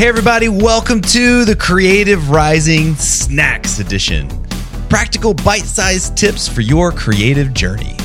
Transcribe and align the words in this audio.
Hey, 0.00 0.08
everybody, 0.08 0.48
welcome 0.48 1.02
to 1.02 1.44
the 1.44 1.54
Creative 1.54 2.30
Rising 2.30 2.94
Snacks 2.94 3.80
Edition. 3.80 4.30
Practical 4.88 5.34
bite 5.34 5.66
sized 5.66 6.16
tips 6.16 6.48
for 6.48 6.62
your 6.62 6.90
creative 6.90 7.52
journey. 7.52 7.98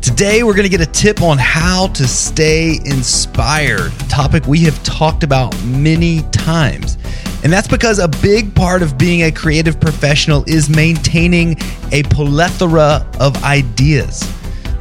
Today, 0.00 0.42
we're 0.42 0.54
going 0.54 0.64
to 0.64 0.74
get 0.74 0.80
a 0.80 0.90
tip 0.90 1.20
on 1.20 1.36
how 1.36 1.88
to 1.88 2.08
stay 2.08 2.78
inspired, 2.86 3.92
a 3.92 4.08
topic 4.08 4.46
we 4.46 4.60
have 4.60 4.82
talked 4.84 5.22
about 5.22 5.54
many 5.64 6.22
times. 6.32 6.96
And 7.42 7.52
that's 7.52 7.68
because 7.68 7.98
a 7.98 8.08
big 8.08 8.54
part 8.54 8.80
of 8.80 8.96
being 8.96 9.24
a 9.24 9.30
creative 9.30 9.78
professional 9.78 10.44
is 10.46 10.70
maintaining 10.70 11.58
a 11.92 12.04
plethora 12.04 13.06
of 13.20 13.44
ideas. 13.44 14.20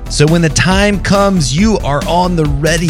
So 0.09 0.25
when 0.27 0.41
the 0.41 0.47
time 0.47 1.01
comes, 1.03 1.53
you 1.53 1.77
are 1.79 2.01
on 2.07 2.37
the 2.37 2.45
ready. 2.45 2.87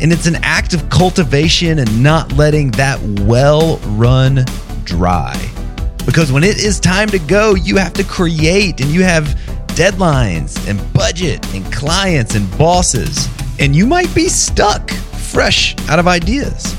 And 0.00 0.12
it's 0.12 0.26
an 0.26 0.36
act 0.42 0.72
of 0.72 0.88
cultivation 0.88 1.78
and 1.78 2.02
not 2.02 2.32
letting 2.32 2.70
that 2.72 3.00
well 3.20 3.76
run 3.78 4.44
dry. 4.84 5.36
Because 6.06 6.32
when 6.32 6.42
it 6.42 6.58
is 6.62 6.80
time 6.80 7.08
to 7.08 7.18
go, 7.18 7.54
you 7.54 7.76
have 7.76 7.92
to 7.94 8.04
create 8.04 8.80
and 8.80 8.90
you 8.90 9.02
have 9.02 9.24
deadlines 9.68 10.68
and 10.68 10.80
budget 10.92 11.46
and 11.54 11.70
clients 11.72 12.34
and 12.34 12.50
bosses. 12.58 13.28
And 13.58 13.76
you 13.76 13.86
might 13.86 14.12
be 14.14 14.28
stuck 14.28 14.90
fresh 14.90 15.76
out 15.88 15.98
of 15.98 16.08
ideas. 16.08 16.74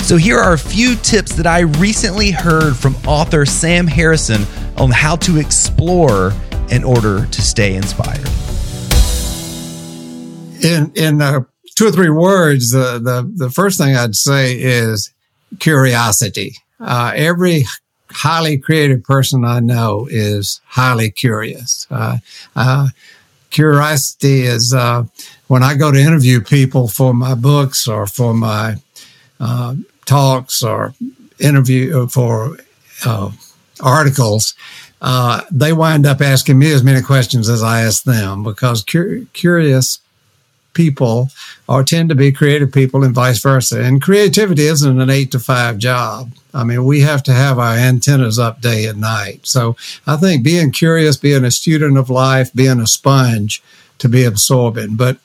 So, 0.00 0.16
here 0.16 0.38
are 0.38 0.54
a 0.54 0.58
few 0.58 0.94
tips 0.96 1.34
that 1.34 1.46
I 1.46 1.60
recently 1.60 2.30
heard 2.30 2.74
from 2.74 2.96
author 3.06 3.44
Sam 3.44 3.86
Harrison 3.86 4.42
on 4.78 4.90
how 4.90 5.16
to 5.16 5.38
explore 5.38 6.32
in 6.70 6.82
order 6.82 7.26
to 7.26 7.42
stay 7.42 7.74
inspired. 7.74 8.26
In, 10.64 10.90
in 10.94 11.20
uh, 11.20 11.40
two 11.78 11.86
or 11.86 11.92
three 11.92 12.10
words, 12.10 12.72
the, 12.72 12.98
the, 12.98 13.30
the 13.36 13.50
first 13.50 13.78
thing 13.78 13.94
I'd 13.94 14.16
say 14.16 14.60
is 14.60 15.12
curiosity. 15.60 16.56
Uh, 16.80 17.12
every 17.14 17.66
highly 18.10 18.58
creative 18.58 19.04
person 19.04 19.44
I 19.44 19.60
know 19.60 20.08
is 20.10 20.60
highly 20.66 21.12
curious. 21.12 21.86
Uh, 21.88 22.16
uh, 22.56 22.88
curiosity 23.50 24.42
is 24.42 24.74
uh, 24.74 25.04
when 25.46 25.62
I 25.62 25.76
go 25.76 25.92
to 25.92 26.00
interview 26.00 26.40
people 26.40 26.88
for 26.88 27.14
my 27.14 27.36
books 27.36 27.86
or 27.86 28.08
for 28.08 28.34
my 28.34 28.74
uh, 29.38 29.76
talks 30.04 30.64
or 30.64 30.94
interview 31.38 32.02
uh, 32.02 32.06
for 32.08 32.56
articles. 33.80 34.56
they 35.52 35.72
wind 35.72 36.06
up 36.06 36.20
asking 36.20 36.58
me 36.58 36.72
as 36.72 36.82
many 36.82 37.02
questions 37.02 37.48
as 37.48 37.62
I 37.62 37.82
ask 37.82 38.02
them 38.02 38.42
because 38.42 38.82
cur- 38.82 39.26
curious 39.32 40.00
people 40.78 41.28
or 41.66 41.82
tend 41.82 42.08
to 42.08 42.14
be 42.14 42.30
creative 42.30 42.70
people 42.70 43.02
and 43.02 43.12
vice 43.12 43.42
versa. 43.42 43.82
And 43.82 44.00
creativity 44.00 44.62
isn't 44.62 45.00
an 45.00 45.10
eight 45.10 45.32
to 45.32 45.40
five 45.40 45.76
job. 45.78 46.30
I 46.54 46.62
mean, 46.62 46.84
we 46.84 47.00
have 47.00 47.24
to 47.24 47.32
have 47.32 47.58
our 47.58 47.74
antennas 47.74 48.38
up 48.38 48.60
day 48.60 48.86
and 48.86 49.00
night. 49.00 49.40
So 49.42 49.76
I 50.06 50.16
think 50.16 50.44
being 50.44 50.70
curious, 50.70 51.16
being 51.16 51.44
a 51.44 51.50
student 51.50 51.98
of 51.98 52.10
life, 52.10 52.54
being 52.54 52.78
a 52.78 52.86
sponge 52.86 53.60
to 53.98 54.08
be 54.08 54.22
absorbing. 54.22 54.94
But 54.94 55.18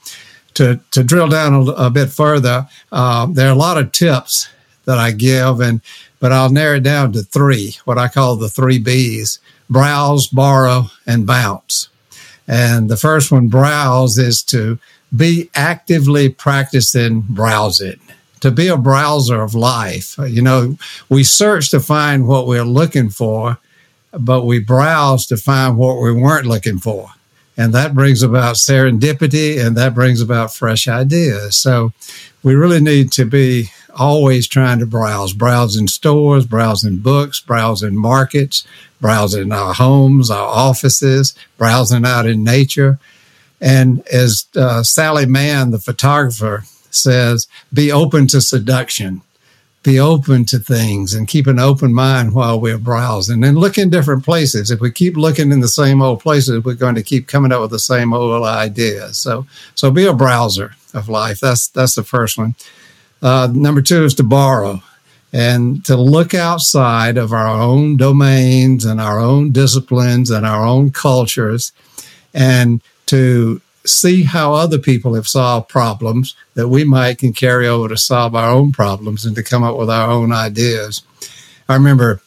to, 0.55 0.79
to 0.89 1.03
drill 1.03 1.29
down 1.29 1.53
a, 1.53 1.71
a 1.87 1.89
bit 1.91 2.09
further, 2.09 2.67
uh, 2.91 3.27
there 3.27 3.47
are 3.47 3.53
a 3.53 3.65
lot 3.67 3.77
of 3.77 3.91
tips 3.91 4.49
that 4.85 4.97
I 4.97 5.11
give, 5.11 5.61
and 5.61 5.81
but 6.19 6.31
I'll 6.31 6.49
narrow 6.49 6.77
it 6.77 6.83
down 6.83 7.13
to 7.13 7.21
three, 7.21 7.75
what 7.85 7.97
I 7.97 8.07
call 8.07 8.35
the 8.35 8.49
three 8.49 8.79
B's 8.79 9.39
browse, 9.69 10.27
borrow, 10.27 10.85
and 11.05 11.27
bounce. 11.27 11.89
And 12.47 12.89
the 12.89 12.97
first 12.97 13.31
one, 13.31 13.47
browse, 13.47 14.17
is 14.17 14.43
to 14.43 14.77
be 15.15 15.49
actively 15.55 16.29
practicing 16.29 17.21
browsing, 17.21 17.99
to 18.39 18.51
be 18.51 18.67
a 18.67 18.77
browser 18.77 19.41
of 19.41 19.55
life. 19.55 20.17
You 20.17 20.41
know, 20.41 20.77
we 21.09 21.23
search 21.23 21.69
to 21.71 21.79
find 21.79 22.27
what 22.27 22.47
we're 22.47 22.63
looking 22.63 23.09
for, 23.09 23.57
but 24.11 24.45
we 24.45 24.59
browse 24.59 25.25
to 25.27 25.37
find 25.37 25.77
what 25.77 26.01
we 26.01 26.11
weren't 26.11 26.47
looking 26.47 26.79
for. 26.79 27.09
And 27.55 27.73
that 27.73 27.93
brings 27.93 28.23
about 28.23 28.55
serendipity 28.55 29.63
and 29.63 29.77
that 29.77 29.93
brings 29.93 30.21
about 30.21 30.53
fresh 30.53 30.87
ideas. 30.87 31.55
So 31.55 31.93
we 32.41 32.55
really 32.55 32.81
need 32.81 33.11
to 33.13 33.25
be 33.25 33.69
always 33.95 34.47
trying 34.47 34.79
to 34.79 34.87
browse, 34.87 35.33
browsing 35.33 35.87
stores, 35.87 36.47
browsing 36.47 36.97
books, 36.97 37.39
browsing 37.39 37.95
markets, 37.95 38.65
browsing 38.99 39.51
our 39.51 39.73
homes, 39.73 40.31
our 40.31 40.47
offices, 40.47 41.35
browsing 41.57 42.05
out 42.05 42.25
in 42.25 42.43
nature. 42.43 42.99
And 43.63 44.05
as 44.09 44.45
uh, 44.57 44.83
Sally 44.83 45.25
Mann, 45.25 45.71
the 45.71 45.79
photographer, 45.79 46.65
says, 46.91 47.47
be 47.71 47.93
open 47.93 48.27
to 48.27 48.41
seduction, 48.41 49.21
be 49.83 49.97
open 49.97 50.43
to 50.45 50.59
things, 50.59 51.13
and 51.13 51.29
keep 51.29 51.47
an 51.47 51.59
open 51.59 51.93
mind 51.93 52.33
while 52.33 52.59
we're 52.59 52.77
browsing 52.77 53.41
and 53.41 53.57
look 53.57 53.77
in 53.77 53.89
different 53.89 54.25
places. 54.25 54.69
If 54.69 54.81
we 54.81 54.91
keep 54.91 55.15
looking 55.15 55.53
in 55.53 55.61
the 55.61 55.69
same 55.69 56.01
old 56.01 56.19
places, 56.19 56.61
we're 56.61 56.73
going 56.73 56.95
to 56.95 57.03
keep 57.03 57.27
coming 57.27 57.53
up 57.53 57.61
with 57.61 57.71
the 57.71 57.79
same 57.79 58.13
old 58.13 58.43
ideas. 58.43 59.17
So, 59.17 59.47
so 59.75 59.89
be 59.89 60.05
a 60.05 60.13
browser 60.13 60.75
of 60.93 61.07
life. 61.07 61.39
That's 61.39 61.69
that's 61.69 61.95
the 61.95 62.03
first 62.03 62.37
one. 62.37 62.55
Uh, 63.21 63.47
number 63.53 63.81
two 63.81 64.03
is 64.03 64.13
to 64.15 64.23
borrow 64.23 64.83
and 65.31 65.83
to 65.85 65.95
look 65.95 66.33
outside 66.33 67.17
of 67.17 67.31
our 67.31 67.47
own 67.47 67.95
domains 67.95 68.83
and 68.83 68.99
our 68.99 69.19
own 69.19 69.53
disciplines 69.53 70.29
and 70.29 70.45
our 70.45 70.65
own 70.65 70.91
cultures 70.91 71.71
and 72.33 72.81
to 73.07 73.61
see 73.85 74.23
how 74.23 74.53
other 74.53 74.79
people 74.79 75.13
have 75.13 75.27
solved 75.27 75.69
problems 75.69 76.35
that 76.53 76.69
we 76.69 76.83
might 76.83 77.17
can 77.17 77.33
carry 77.33 77.67
over 77.67 77.89
to 77.89 77.97
solve 77.97 78.33
our 78.33 78.49
own 78.49 78.71
problems 78.71 79.25
and 79.25 79.35
to 79.35 79.43
come 79.43 79.63
up 79.63 79.77
with 79.77 79.89
our 79.89 80.09
own 80.09 80.31
ideas. 80.31 81.03
I 81.67 81.75
remember 81.75 82.21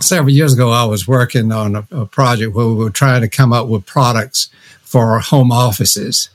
several 0.00 0.32
years 0.32 0.52
ago, 0.52 0.70
I 0.70 0.84
was 0.84 1.08
working 1.08 1.52
on 1.52 1.76
a, 1.76 1.86
a 1.90 2.06
project 2.06 2.54
where 2.54 2.66
we 2.66 2.74
were 2.74 2.90
trying 2.90 3.22
to 3.22 3.28
come 3.28 3.52
up 3.52 3.68
with 3.68 3.86
products 3.86 4.48
for 4.82 5.18
home 5.18 5.50
offices. 5.50 6.30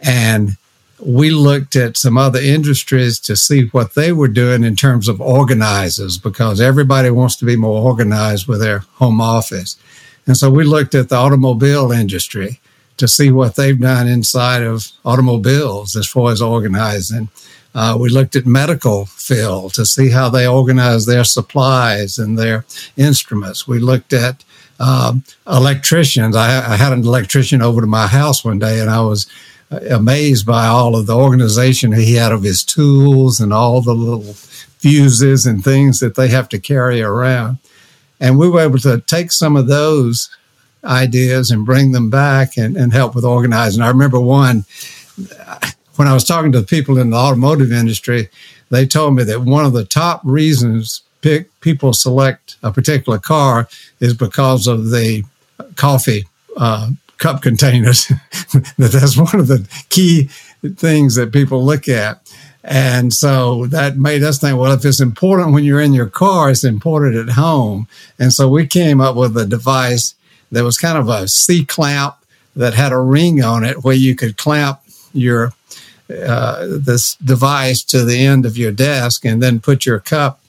And 0.00 0.56
we 1.00 1.30
looked 1.30 1.76
at 1.76 1.96
some 1.96 2.16
other 2.16 2.40
industries 2.40 3.18
to 3.20 3.36
see 3.36 3.66
what 3.68 3.94
they 3.94 4.12
were 4.12 4.28
doing 4.28 4.64
in 4.64 4.76
terms 4.76 5.08
of 5.08 5.20
organizers 5.20 6.18
because 6.18 6.60
everybody 6.60 7.10
wants 7.10 7.36
to 7.36 7.44
be 7.44 7.56
more 7.56 7.82
organized 7.82 8.46
with 8.48 8.60
their 8.60 8.80
home 8.94 9.20
office. 9.20 9.76
And 10.26 10.36
so 10.36 10.50
we 10.50 10.64
looked 10.64 10.94
at 10.94 11.08
the 11.08 11.16
automobile 11.16 11.92
industry 11.92 12.60
to 12.98 13.08
see 13.08 13.30
what 13.30 13.56
they've 13.56 13.80
done 13.80 14.06
inside 14.06 14.62
of 14.62 14.88
automobiles 15.04 15.96
as 15.96 16.06
far 16.06 16.30
as 16.30 16.42
organizing. 16.42 17.28
Uh, 17.74 17.96
we 17.98 18.08
looked 18.08 18.34
at 18.34 18.46
medical 18.46 19.06
field 19.06 19.74
to 19.74 19.86
see 19.86 20.10
how 20.10 20.28
they 20.28 20.46
organize 20.46 21.06
their 21.06 21.24
supplies 21.24 22.18
and 22.18 22.38
their 22.38 22.64
instruments. 22.96 23.68
We 23.68 23.78
looked 23.78 24.12
at 24.12 24.44
um, 24.80 25.24
electricians. 25.46 26.34
I, 26.34 26.72
I 26.72 26.76
had 26.76 26.92
an 26.92 27.04
electrician 27.04 27.62
over 27.62 27.80
to 27.80 27.86
my 27.86 28.06
house 28.06 28.44
one 28.44 28.58
day, 28.58 28.80
and 28.80 28.90
I 28.90 29.00
was 29.00 29.26
amazed 29.90 30.46
by 30.46 30.66
all 30.66 30.96
of 30.96 31.06
the 31.06 31.16
organization 31.16 31.92
he 31.92 32.14
had 32.14 32.32
of 32.32 32.42
his 32.42 32.64
tools 32.64 33.38
and 33.38 33.52
all 33.52 33.82
the 33.82 33.94
little 33.94 34.32
fuses 34.32 35.46
and 35.46 35.62
things 35.62 36.00
that 36.00 36.14
they 36.14 36.28
have 36.28 36.48
to 36.48 36.58
carry 36.58 37.02
around. 37.02 37.58
And 38.20 38.38
we 38.38 38.48
were 38.48 38.60
able 38.60 38.78
to 38.78 39.00
take 39.00 39.30
some 39.30 39.56
of 39.56 39.66
those 39.66 40.30
ideas 40.84 41.50
and 41.50 41.66
bring 41.66 41.92
them 41.92 42.10
back 42.10 42.56
and, 42.56 42.76
and 42.76 42.92
help 42.92 43.14
with 43.14 43.24
organizing. 43.24 43.82
I 43.82 43.88
remember 43.88 44.20
one, 44.20 44.64
when 45.96 46.08
I 46.08 46.14
was 46.14 46.24
talking 46.24 46.52
to 46.52 46.62
people 46.62 46.98
in 46.98 47.10
the 47.10 47.16
automotive 47.16 47.72
industry, 47.72 48.28
they 48.70 48.86
told 48.86 49.14
me 49.14 49.24
that 49.24 49.42
one 49.42 49.64
of 49.64 49.72
the 49.72 49.84
top 49.84 50.20
reasons 50.24 51.02
pick, 51.22 51.48
people 51.60 51.92
select 51.92 52.56
a 52.62 52.72
particular 52.72 53.18
car 53.18 53.68
is 54.00 54.14
because 54.14 54.66
of 54.66 54.90
the 54.90 55.24
coffee 55.76 56.24
uh, 56.56 56.90
cup 57.18 57.42
containers. 57.42 58.06
that 58.78 58.90
that's 58.92 59.16
one 59.16 59.40
of 59.40 59.48
the 59.48 59.68
key 59.88 60.24
things 60.76 61.14
that 61.16 61.32
people 61.32 61.64
look 61.64 61.88
at. 61.88 62.20
And 62.64 63.14
so 63.14 63.66
that 63.66 63.96
made 63.96 64.22
us 64.22 64.38
think, 64.38 64.58
well, 64.58 64.72
if 64.72 64.84
it's 64.84 65.00
important 65.00 65.52
when 65.52 65.64
you're 65.64 65.80
in 65.80 65.94
your 65.94 66.10
car, 66.10 66.50
it's 66.50 66.64
important 66.64 67.16
at 67.16 67.34
home. 67.34 67.88
And 68.18 68.32
so 68.32 68.48
we 68.48 68.66
came 68.66 69.00
up 69.00 69.16
with 69.16 69.36
a 69.36 69.46
device 69.46 70.14
that 70.52 70.64
was 70.64 70.78
kind 70.78 70.98
of 70.98 71.08
a 71.08 71.28
C 71.28 71.64
clamp 71.64 72.16
that 72.56 72.74
had 72.74 72.92
a 72.92 72.98
ring 72.98 73.42
on 73.42 73.64
it 73.64 73.84
where 73.84 73.94
you 73.94 74.16
could 74.16 74.36
clamp 74.36 74.80
your 75.12 75.52
uh, 76.10 76.66
this 76.80 77.16
device 77.16 77.82
to 77.84 78.04
the 78.04 78.18
end 78.18 78.46
of 78.46 78.56
your 78.56 78.72
desk 78.72 79.24
and 79.24 79.42
then 79.42 79.60
put 79.60 79.84
your 79.84 80.00
cup 80.00 80.40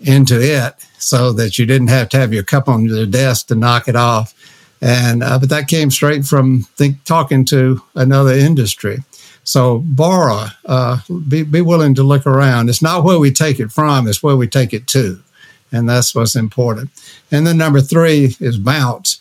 into 0.00 0.40
it 0.40 0.74
so 0.98 1.32
that 1.32 1.58
you 1.58 1.66
didn't 1.66 1.88
have 1.88 2.08
to 2.08 2.18
have 2.18 2.32
your 2.32 2.42
cup 2.42 2.68
on 2.68 2.86
your 2.86 3.06
desk 3.06 3.48
to 3.48 3.54
knock 3.54 3.86
it 3.88 3.96
off. 3.96 4.32
And 4.80 5.22
uh, 5.22 5.38
but 5.38 5.48
that 5.50 5.68
came 5.68 5.90
straight 5.90 6.24
from 6.24 6.62
think 6.76 7.04
talking 7.04 7.44
to 7.46 7.82
another 7.94 8.32
industry. 8.32 8.98
So 9.44 9.82
borrow, 9.84 10.46
uh, 10.64 10.98
be 11.28 11.42
be 11.42 11.60
willing 11.60 11.94
to 11.96 12.02
look 12.02 12.26
around. 12.26 12.68
It's 12.68 12.82
not 12.82 13.04
where 13.04 13.18
we 13.18 13.30
take 13.30 13.60
it 13.60 13.70
from; 13.70 14.08
it's 14.08 14.22
where 14.22 14.36
we 14.36 14.48
take 14.48 14.72
it 14.72 14.86
to, 14.88 15.22
and 15.70 15.88
that's 15.88 16.14
what's 16.14 16.34
important. 16.34 16.90
And 17.30 17.46
then 17.46 17.58
number 17.58 17.80
three 17.80 18.36
is 18.40 18.58
bounce, 18.58 19.20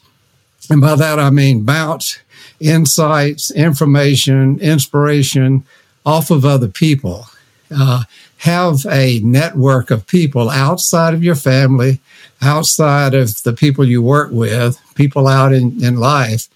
and 0.69 0.81
by 0.81 0.95
that 0.95 1.19
I 1.19 1.30
mean 1.30 1.63
bounce 1.63 2.19
insights, 2.60 3.51
information, 3.51 4.60
inspiration 4.60 5.65
off 6.06 6.31
of 6.31 6.45
other 6.45 6.68
people. 6.68 7.27
Uh, 7.75 8.04
have 8.38 8.86
a 8.89 9.19
network 9.21 9.89
of 9.89 10.06
people 10.06 10.50
outside 10.50 11.13
of 11.13 11.24
your 11.24 11.36
family, 11.36 12.00
outside 12.42 13.13
of 13.13 13.42
the 13.44 13.54
people 13.54 13.86
you 13.86 14.01
work 14.01 14.31
with, 14.31 14.77
people 14.95 15.27
out 15.27 15.54
in, 15.54 15.81
in 15.83 15.95
life. 15.95 16.50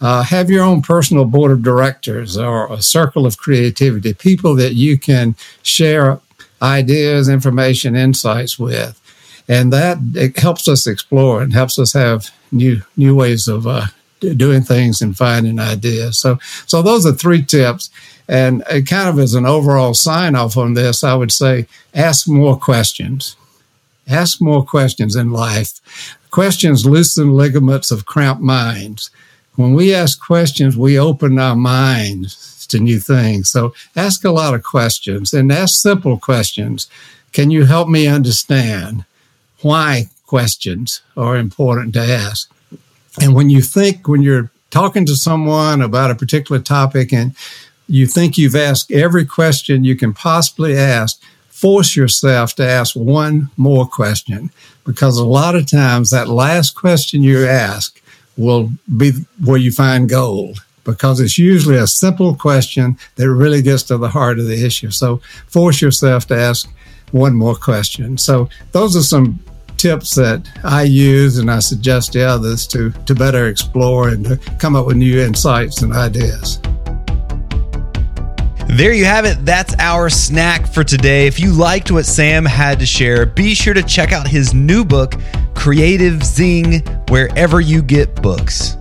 Uh, 0.00 0.22
have 0.22 0.50
your 0.50 0.64
own 0.64 0.82
personal 0.82 1.24
board 1.24 1.50
of 1.50 1.62
directors 1.62 2.36
or 2.36 2.72
a 2.72 2.82
circle 2.82 3.26
of 3.26 3.36
creativity, 3.36 4.12
people 4.14 4.54
that 4.54 4.74
you 4.74 4.98
can 4.98 5.34
share 5.62 6.18
ideas, 6.62 7.28
information, 7.28 7.94
insights 7.94 8.58
with. 8.58 9.00
And 9.48 9.72
that 9.72 9.98
it 10.14 10.38
helps 10.38 10.68
us 10.68 10.86
explore 10.86 11.42
and 11.42 11.52
helps 11.52 11.78
us 11.78 11.92
have 11.92 12.30
new 12.50 12.80
new 12.96 13.14
ways 13.14 13.46
of 13.46 13.66
uh, 13.66 13.86
doing 14.20 14.62
things 14.62 15.02
and 15.02 15.16
finding 15.16 15.58
ideas. 15.58 16.18
So, 16.18 16.38
so 16.66 16.82
those 16.82 17.04
are 17.04 17.12
three 17.12 17.42
tips. 17.42 17.90
And 18.26 18.64
kind 18.64 19.08
of 19.08 19.18
as 19.18 19.34
an 19.34 19.44
overall 19.44 19.92
sign 19.92 20.34
off 20.34 20.56
on 20.56 20.74
this, 20.74 21.04
I 21.04 21.14
would 21.14 21.32
say 21.32 21.66
ask 21.92 22.26
more 22.26 22.56
questions. 22.56 23.36
Ask 24.08 24.40
more 24.40 24.64
questions 24.64 25.14
in 25.16 25.30
life. 25.30 25.80
Questions 26.30 26.86
loosen 26.86 27.32
ligaments 27.32 27.90
of 27.90 28.06
cramped 28.06 28.42
minds. 28.42 29.10
When 29.56 29.74
we 29.74 29.94
ask 29.94 30.20
questions, 30.20 30.76
we 30.76 30.98
open 30.98 31.38
our 31.38 31.54
minds 31.54 32.66
to 32.66 32.80
new 32.80 32.98
things. 32.98 33.50
So 33.50 33.74
ask 33.94 34.24
a 34.24 34.30
lot 34.30 34.54
of 34.54 34.62
questions 34.62 35.32
and 35.32 35.52
ask 35.52 35.76
simple 35.76 36.18
questions. 36.18 36.88
Can 37.32 37.50
you 37.50 37.66
help 37.66 37.88
me 37.88 38.06
understand 38.06 39.04
why 39.62 40.08
questions 40.26 41.02
are 41.16 41.36
important 41.36 41.94
to 41.94 42.00
ask? 42.00 42.50
And 43.20 43.34
when 43.34 43.50
you 43.50 43.60
think, 43.60 44.08
when 44.08 44.22
you're 44.22 44.50
talking 44.70 45.06
to 45.06 45.16
someone 45.16 45.80
about 45.80 46.10
a 46.10 46.16
particular 46.16 46.60
topic 46.60 47.12
and 47.12 47.34
you 47.86 48.06
think 48.06 48.36
you've 48.36 48.56
asked 48.56 48.90
every 48.90 49.24
question 49.24 49.84
you 49.84 49.96
can 49.96 50.12
possibly 50.12 50.76
ask, 50.76 51.22
force 51.48 51.94
yourself 51.94 52.54
to 52.56 52.66
ask 52.66 52.96
one 52.96 53.50
more 53.56 53.86
question 53.86 54.50
because 54.84 55.16
a 55.16 55.24
lot 55.24 55.54
of 55.54 55.70
times 55.70 56.10
that 56.10 56.28
last 56.28 56.74
question 56.74 57.22
you 57.22 57.46
ask 57.46 58.02
will 58.36 58.70
be 58.96 59.12
where 59.44 59.58
you 59.58 59.70
find 59.70 60.08
gold 60.08 60.64
because 60.82 61.20
it's 61.20 61.38
usually 61.38 61.76
a 61.76 61.86
simple 61.86 62.34
question 62.34 62.98
that 63.16 63.30
really 63.30 63.62
gets 63.62 63.84
to 63.84 63.96
the 63.96 64.08
heart 64.08 64.38
of 64.38 64.46
the 64.46 64.66
issue. 64.66 64.90
So 64.90 65.18
force 65.46 65.80
yourself 65.80 66.26
to 66.26 66.36
ask 66.36 66.68
one 67.12 67.34
more 67.34 67.54
question. 67.54 68.18
So 68.18 68.48
those 68.72 68.96
are 68.96 69.02
some 69.02 69.38
tips 69.84 70.14
that 70.14 70.40
I 70.64 70.84
use 70.84 71.36
and 71.36 71.50
I 71.50 71.58
suggest 71.58 72.14
to 72.14 72.22
others 72.22 72.66
to, 72.68 72.90
to 72.90 73.14
better 73.14 73.48
explore 73.48 74.08
and 74.08 74.24
to 74.24 74.38
come 74.58 74.74
up 74.74 74.86
with 74.86 74.96
new 74.96 75.20
insights 75.20 75.82
and 75.82 75.92
ideas. 75.92 76.58
There 78.66 78.94
you 78.94 79.04
have 79.04 79.26
it. 79.26 79.44
That's 79.44 79.74
our 79.78 80.08
snack 80.08 80.66
for 80.66 80.84
today. 80.84 81.26
If 81.26 81.38
you 81.38 81.52
liked 81.52 81.90
what 81.90 82.06
Sam 82.06 82.46
had 82.46 82.78
to 82.78 82.86
share, 82.86 83.26
be 83.26 83.52
sure 83.52 83.74
to 83.74 83.82
check 83.82 84.10
out 84.10 84.26
his 84.26 84.54
new 84.54 84.86
book, 84.86 85.16
Creative 85.54 86.24
Zing, 86.24 86.80
wherever 87.10 87.60
you 87.60 87.82
get 87.82 88.22
books. 88.22 88.78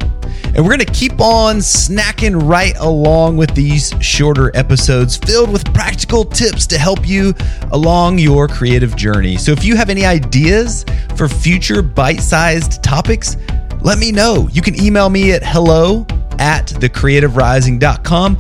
And 0.56 0.64
we're 0.64 0.76
going 0.76 0.86
to 0.86 0.94
keep 0.94 1.20
on 1.20 1.58
snacking 1.58 2.48
right 2.48 2.76
along 2.78 3.38
with 3.38 3.56
these 3.56 3.92
shorter 4.00 4.56
episodes 4.56 5.18
filled 5.18 5.52
with 5.52 5.66
practical 5.74 6.24
tips 6.24 6.68
to 6.68 6.78
help 6.78 7.08
you 7.08 7.34
along 7.72 8.20
your 8.20 8.48
creative 8.48 8.96
journey. 8.96 9.36
So 9.36 9.52
if 9.52 9.64
you 9.64 9.76
have 9.76 9.90
any 9.90 10.06
ideas 10.06 10.86
for 11.16 11.28
future 11.28 11.82
bite 11.82 12.22
sized 12.22 12.84
topics, 12.84 13.36
let 13.82 13.98
me 13.98 14.12
know. 14.12 14.48
You 14.52 14.62
can 14.62 14.80
email 14.80 15.10
me 15.10 15.32
at 15.32 15.44
hello 15.44 16.06
at 16.38 16.68
thecreativerising.com 16.68 18.38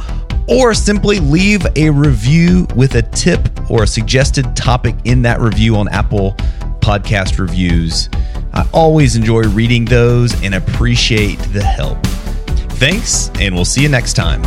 or 0.48 0.74
simply 0.74 1.20
leave 1.20 1.66
a 1.76 1.90
review 1.90 2.68
with 2.76 2.96
a 2.96 3.02
tip 3.02 3.50
or 3.70 3.84
a 3.84 3.88
suggested 3.88 4.56
topic 4.56 4.96
in 5.06 5.22
that 5.24 5.40
review 5.40 5.76
on 5.76 5.88
Apple 5.90 6.36
Podcast 6.80 7.40
Reviews. 7.40 8.10
I 8.54 8.68
always 8.72 9.16
enjoy 9.16 9.42
reading 9.44 9.86
those 9.86 10.42
and 10.44 10.56
appreciate 10.56 11.40
the 11.54 11.64
help. 11.64 11.98
Thanks, 12.78 13.30
and 13.40 13.56
we'll 13.56 13.66
see 13.66 13.82
you 13.82 13.90
next 13.90 14.14
time. 14.14 14.42